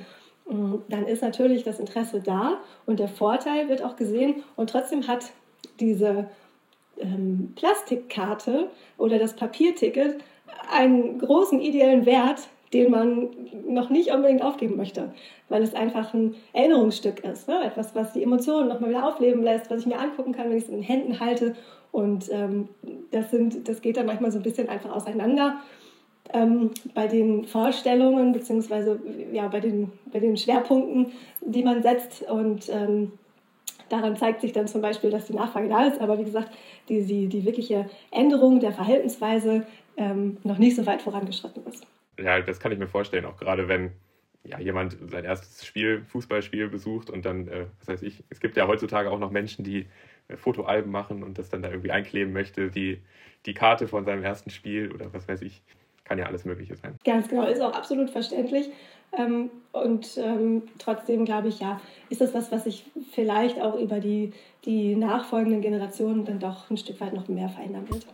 Mm, 0.51 0.83
dann 0.89 1.07
ist 1.07 1.23
natürlich 1.23 1.65
das 1.65 1.79
Interesse 1.79 2.21
da 2.21 2.59
und 2.87 2.99
der 2.99 3.09
Vorteil 3.09 3.69
wird 3.69 3.83
auch 3.83 3.97
gesehen. 3.97 4.43
Und 4.57 4.71
trotzdem 4.71 5.07
hat 5.07 5.27
diese 5.79 6.29
ähm, 6.99 7.53
Plastikkarte 7.57 8.69
oder 8.99 9.19
das 9.19 9.37
Papierticket 9.37 10.19
einen 10.71 11.19
großen 11.19 11.61
ideellen 11.61 12.05
Wert, 12.05 12.49
den 12.73 12.91
man 12.91 13.29
noch 13.67 13.91
nicht 13.91 14.13
unbedingt 14.13 14.43
aufgeben 14.43 14.77
möchte, 14.77 15.13
weil 15.49 15.63
es 15.63 15.75
einfach 15.75 16.15
ein 16.15 16.37
Erinnerungsstück 16.53 17.25
ist. 17.25 17.49
Ne? 17.49 17.65
Etwas, 17.65 17.95
was 17.95 18.13
die 18.13 18.23
Emotionen 18.23 18.69
nochmal 18.69 18.91
wieder 18.91 19.07
aufleben 19.07 19.43
lässt, 19.43 19.71
was 19.71 19.81
ich 19.81 19.87
mir 19.87 19.99
angucken 19.99 20.33
kann, 20.33 20.51
wenn 20.51 20.57
ich 20.57 20.65
es 20.65 20.69
in 20.69 20.77
den 20.77 20.85
Händen 20.85 21.19
halte. 21.21 21.57
Und 21.91 22.31
ähm, 22.31 22.69
das, 23.11 23.31
sind, 23.31 23.69
das 23.69 23.81
geht 23.81 23.97
dann 23.97 24.07
manchmal 24.07 24.31
so 24.31 24.39
ein 24.39 24.45
bisschen 24.45 24.69
einfach 24.69 24.95
auseinander. 24.95 25.61
Ähm, 26.33 26.71
bei 26.95 27.07
den 27.07 27.45
Vorstellungen 27.45 28.33
beziehungsweise 28.33 29.01
ja, 29.33 29.49
bei, 29.49 29.61
den, 29.61 29.93
bei 30.13 30.21
den 30.21 30.37
Schwerpunkten, 30.37 31.13
die 31.41 31.63
man 31.63 31.83
setzt. 31.83 32.23
Und 32.23 32.69
ähm, 32.69 33.13
daran 33.89 34.17
zeigt 34.17 34.41
sich 34.41 34.53
dann 34.53 34.69
zum 34.69 34.81
Beispiel, 34.81 35.11
dass 35.11 35.27
die 35.27 35.35
Nachfrage 35.35 35.69
da 35.69 35.87
ist. 35.87 36.01
Aber 36.01 36.19
wie 36.19 36.25
gesagt, 36.25 36.51
die, 36.89 37.05
die, 37.05 37.27
die 37.27 37.45
wirkliche 37.45 37.91
Änderung 38.11 38.61
der 38.61 38.73
Verhaltensweise 38.73 39.67
ähm, 39.97 40.37
noch 40.45 40.59
nicht 40.59 40.77
so 40.77 40.87
weit 40.87 41.03
vorangeschritten 41.03 41.65
ist 41.67 41.87
ja, 42.23 42.41
das 42.41 42.61
kann 42.61 42.73
ich 42.73 42.79
mir 42.79 42.89
vorstellen, 42.89 43.25
auch 43.25 43.37
gerade 43.37 43.69
wenn 43.69 43.93
ja, 44.45 44.59
jemand 44.59 44.97
sein 45.11 45.25
erstes 45.25 45.67
Spiel, 45.67 46.05
Fußballspiel 46.07 46.69
besucht 46.69 47.11
und 47.11 47.27
dann, 47.27 47.49
äh, 47.49 47.67
was 47.79 47.89
weiß 47.89 48.03
ich, 48.03 48.25
es 48.31 48.41
gibt 48.41 48.57
ja 48.57 48.67
heutzutage 48.67 49.11
auch 49.11 49.19
noch 49.19 49.31
Menschen, 49.31 49.65
die 49.65 49.87
äh, 50.29 50.37
Fotoalben 50.37 50.91
machen 50.91 51.23
und 51.23 51.39
das 51.39 51.51
dann 51.51 51.63
da 51.63 51.69
irgendwie 51.69 51.91
einkleben 51.91 52.33
möchte, 52.33 52.71
die, 52.71 53.03
die 53.45 53.55
Karte 53.55 53.87
von 53.87 54.05
seinem 54.05 54.23
ersten 54.23 54.51
Spiel 54.51 54.93
oder 54.93 55.13
was 55.13 55.29
weiß 55.29 55.43
ich, 55.43 55.63
kann 56.11 56.19
ja 56.19 56.27
alles 56.27 56.45
Mögliche 56.45 56.75
sein. 56.75 56.97
Ganz 57.05 57.29
genau, 57.29 57.47
ist 57.47 57.61
auch 57.61 57.73
absolut 57.73 58.11
verständlich. 58.11 58.69
Ähm, 59.17 59.49
und 59.71 60.19
ähm, 60.19 60.63
trotzdem 60.79 61.25
glaube 61.25 61.47
ich, 61.47 61.61
ja, 61.61 61.81
ist 62.09 62.21
das 62.21 62.35
was, 62.35 62.51
was 62.51 62.65
sich 62.65 62.85
vielleicht 63.13 63.61
auch 63.61 63.79
über 63.79 64.01
die, 64.01 64.33
die 64.65 64.97
nachfolgenden 64.97 65.61
Generationen 65.61 66.25
dann 66.25 66.41
doch 66.41 66.69
ein 66.69 66.77
Stück 66.77 67.01
weit 67.01 67.13
noch 67.13 67.29
mehr 67.29 67.49
verändern 67.49 67.89
wird. 67.89 68.07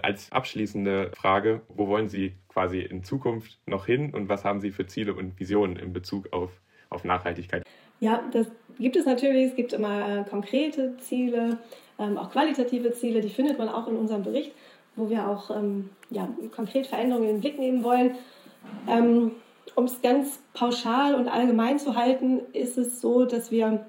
Als 0.00 0.32
abschließende 0.32 1.10
Frage, 1.14 1.60
wo 1.68 1.88
wollen 1.88 2.08
Sie 2.08 2.36
quasi 2.48 2.80
in 2.80 3.04
Zukunft 3.04 3.58
noch 3.66 3.84
hin 3.84 4.14
und 4.14 4.30
was 4.30 4.46
haben 4.46 4.62
Sie 4.62 4.70
für 4.70 4.86
Ziele 4.86 5.12
und 5.12 5.38
Visionen 5.38 5.76
in 5.76 5.92
Bezug 5.92 6.32
auf, 6.32 6.52
auf 6.88 7.04
Nachhaltigkeit? 7.04 7.64
Ja, 8.00 8.22
das 8.32 8.46
gibt 8.78 8.96
es 8.96 9.04
natürlich. 9.04 9.50
Es 9.50 9.56
gibt 9.56 9.74
immer 9.74 10.20
äh, 10.20 10.24
konkrete 10.24 10.96
Ziele, 10.98 11.58
ähm, 11.98 12.16
auch 12.18 12.30
qualitative 12.30 12.92
Ziele, 12.92 13.20
die 13.20 13.30
findet 13.30 13.58
man 13.58 13.68
auch 13.68 13.88
in 13.88 13.96
unserem 13.96 14.22
Bericht, 14.22 14.52
wo 14.96 15.08
wir 15.10 15.28
auch 15.28 15.50
ähm, 15.50 15.90
ja, 16.10 16.28
konkret 16.54 16.86
Veränderungen 16.86 17.28
in 17.28 17.34
den 17.36 17.40
Blick 17.40 17.58
nehmen 17.58 17.82
wollen. 17.82 18.16
Ähm, 18.88 19.32
um 19.74 19.84
es 19.84 20.00
ganz 20.02 20.40
pauschal 20.54 21.14
und 21.14 21.28
allgemein 21.28 21.78
zu 21.78 21.94
halten, 21.94 22.40
ist 22.52 22.78
es 22.78 23.00
so, 23.00 23.24
dass 23.24 23.50
wir, 23.50 23.86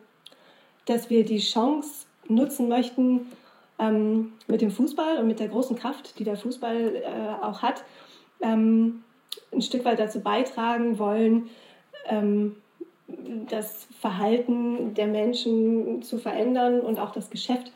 dass 0.86 1.10
wir 1.10 1.26
die 1.26 1.40
Chance 1.40 2.06
nutzen 2.28 2.68
möchten, 2.68 3.28
ähm, 3.80 4.34
mit 4.48 4.62
dem 4.62 4.72
Fußball 4.72 5.18
und 5.18 5.28
mit 5.28 5.40
der 5.40 5.48
großen 5.48 5.76
Kraft, 5.78 6.20
die 6.20 6.24
der 6.24 6.38
Fußball 6.38 6.96
äh, 6.96 7.44
auch 7.44 7.62
hat, 7.62 7.84
ähm, 8.42 9.04
ein 9.52 9.62
Stück 9.62 9.86
weit 9.86 10.00
dazu 10.00 10.20
beitragen 10.22 11.00
wollen, 11.00 11.50
ähm, 12.06 12.56
das 13.50 13.88
Verhalten 14.00 14.94
der 14.94 15.08
Menschen 15.08 16.04
zu 16.04 16.20
verändern 16.20 16.82
und 16.82 17.00
auch 17.00 17.12
das 17.12 17.30
Geschäft 17.30 17.72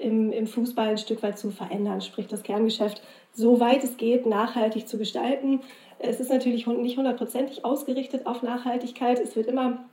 im, 0.00 0.32
im 0.32 0.46
Fußball 0.46 0.88
ein 0.88 0.98
Stück 0.98 1.22
weit 1.22 1.38
zu 1.38 1.50
verändern, 1.50 2.00
sprich 2.00 2.26
das 2.26 2.42
Kerngeschäft 2.42 3.02
so 3.32 3.60
weit 3.60 3.84
es 3.84 3.96
geht 3.96 4.26
nachhaltig 4.26 4.88
zu 4.88 4.98
gestalten. 4.98 5.60
Es 6.00 6.18
ist 6.20 6.30
natürlich 6.30 6.66
nicht 6.66 6.96
hundertprozentig 6.96 7.64
ausgerichtet 7.64 8.26
auf 8.26 8.42
Nachhaltigkeit. 8.42 9.20
Es 9.20 9.36
wird 9.36 9.46
immer 9.46 9.84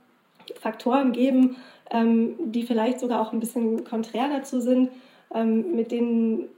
Faktoren 0.58 1.12
geben, 1.12 1.56
ähm, 1.90 2.34
die 2.38 2.64
vielleicht 2.64 3.00
sogar 3.00 3.20
auch 3.20 3.32
ein 3.32 3.40
bisschen 3.40 3.84
konträr 3.84 4.28
dazu 4.28 4.60
sind. 4.60 4.90
Ähm, 5.34 5.74
mit 5.74 5.92
den 5.92 6.48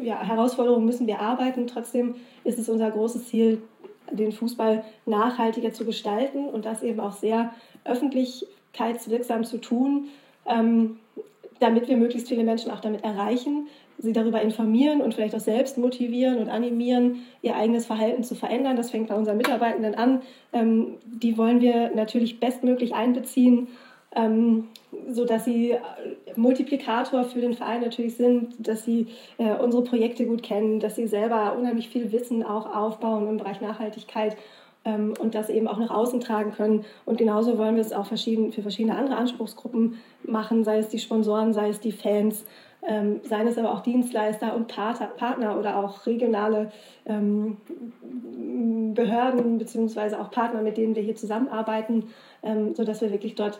ja, 0.00 0.20
Herausforderungen 0.20 0.86
müssen 0.86 1.06
wir 1.06 1.20
arbeiten. 1.20 1.66
Trotzdem 1.66 2.14
ist 2.44 2.58
es 2.58 2.68
unser 2.68 2.90
großes 2.90 3.26
Ziel, 3.26 3.62
den 4.10 4.30
Fußball 4.30 4.84
nachhaltiger 5.04 5.72
zu 5.72 5.84
gestalten 5.84 6.46
und 6.46 6.64
das 6.64 6.82
eben 6.84 7.00
auch 7.00 7.12
sehr 7.12 7.52
öffentlichkeitswirksam 7.84 9.42
zu 9.44 9.58
tun, 9.58 10.08
ähm, 10.46 10.98
damit 11.60 11.88
wir 11.88 11.96
möglichst 11.96 12.28
viele 12.28 12.44
Menschen 12.44 12.70
auch 12.70 12.80
damit 12.80 13.04
erreichen, 13.04 13.68
sie 13.98 14.12
darüber 14.12 14.42
informieren 14.42 15.00
und 15.00 15.14
vielleicht 15.14 15.34
auch 15.34 15.40
selbst 15.40 15.78
motivieren 15.78 16.38
und 16.38 16.48
animieren, 16.48 17.22
ihr 17.42 17.56
eigenes 17.56 17.86
Verhalten 17.86 18.24
zu 18.24 18.34
verändern. 18.34 18.76
Das 18.76 18.90
fängt 18.90 19.08
bei 19.08 19.14
unseren 19.14 19.38
Mitarbeitenden 19.38 19.94
an. 19.94 20.22
Ähm, 20.52 20.94
die 21.06 21.38
wollen 21.38 21.60
wir 21.60 21.90
natürlich 21.94 22.38
bestmöglich 22.38 22.94
einbeziehen, 22.94 23.68
ähm, 24.14 24.68
sodass 25.10 25.44
sie 25.44 25.72
äh, 25.72 25.78
Multiplikator 26.36 27.24
für 27.24 27.40
den 27.40 27.54
Verein 27.54 27.80
natürlich 27.80 28.16
sind, 28.16 28.54
dass 28.58 28.84
sie 28.84 29.08
äh, 29.38 29.54
unsere 29.54 29.84
Projekte 29.84 30.26
gut 30.26 30.42
kennen, 30.42 30.80
dass 30.80 30.96
sie 30.96 31.06
selber 31.06 31.56
unheimlich 31.58 31.88
viel 31.88 32.12
Wissen 32.12 32.42
auch 32.42 32.74
aufbauen 32.74 33.28
im 33.28 33.36
Bereich 33.38 33.60
Nachhaltigkeit 33.60 34.36
ähm, 34.86 35.12
und 35.18 35.34
das 35.34 35.50
eben 35.50 35.68
auch 35.68 35.78
nach 35.78 35.90
außen 35.90 36.20
tragen 36.20 36.52
können. 36.52 36.86
Und 37.04 37.18
genauso 37.18 37.58
wollen 37.58 37.74
wir 37.74 37.82
es 37.82 37.92
auch 37.92 38.06
verschieden, 38.06 38.52
für 38.52 38.62
verschiedene 38.62 38.96
andere 38.96 39.16
Anspruchsgruppen 39.16 39.98
machen, 40.22 40.64
sei 40.64 40.78
es 40.78 40.88
die 40.88 40.98
Sponsoren, 40.98 41.52
sei 41.52 41.68
es 41.68 41.80
die 41.80 41.92
Fans 41.92 42.46
ähm, 42.86 43.20
seien 43.24 43.48
es 43.48 43.58
aber 43.58 43.72
auch 43.72 43.80
Dienstleister 43.80 44.54
und 44.54 44.68
Partner 44.68 45.58
oder 45.58 45.76
auch 45.76 46.06
regionale 46.06 46.70
ähm, 47.04 47.56
Behörden 48.94 49.58
beziehungsweise 49.58 50.20
auch 50.20 50.30
Partner, 50.30 50.62
mit 50.62 50.76
denen 50.76 50.94
wir 50.94 51.02
hier 51.02 51.16
zusammenarbeiten, 51.16 52.04
ähm, 52.42 52.74
sodass 52.74 53.00
wir 53.00 53.10
wirklich 53.10 53.34
dort 53.34 53.58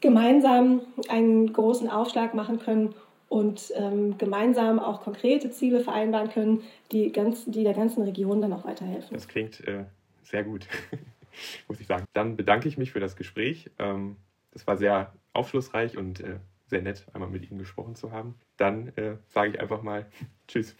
gemeinsam 0.00 0.82
einen 1.08 1.52
großen 1.52 1.88
Aufschlag 1.88 2.34
machen 2.34 2.58
können 2.58 2.94
und 3.28 3.72
ähm, 3.74 4.18
gemeinsam 4.18 4.78
auch 4.78 5.00
konkrete 5.00 5.50
Ziele 5.50 5.80
vereinbaren 5.80 6.28
können, 6.28 6.62
die, 6.92 7.10
ganz, 7.12 7.44
die 7.46 7.64
der 7.64 7.74
ganzen 7.74 8.02
Region 8.02 8.40
dann 8.40 8.52
auch 8.52 8.64
weiterhelfen. 8.64 9.14
Das 9.14 9.26
klingt 9.26 9.66
äh, 9.66 9.84
sehr 10.26 10.44
gut, 10.44 10.66
muss 11.68 11.80
ich 11.80 11.86
sagen. 11.86 12.04
Dann 12.12 12.36
bedanke 12.36 12.68
ich 12.68 12.78
mich 12.78 12.92
für 12.92 13.00
das 13.00 13.16
Gespräch. 13.16 13.70
Ähm, 13.78 14.16
das 14.52 14.66
war 14.66 14.76
sehr 14.76 15.12
aufschlussreich 15.32 15.96
und 15.96 16.20
äh, 16.20 16.38
sehr 16.66 16.82
nett, 16.82 17.06
einmal 17.12 17.30
mit 17.30 17.48
Ihnen 17.50 17.58
gesprochen 17.58 17.94
zu 17.94 18.12
haben. 18.12 18.34
Dann 18.56 18.88
äh, 18.96 19.16
sage 19.28 19.50
ich 19.50 19.60
einfach 19.60 19.82
mal 19.82 20.06
Tschüss. 20.48 20.76